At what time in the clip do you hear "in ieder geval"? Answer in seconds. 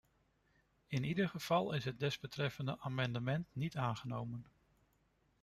0.87-1.71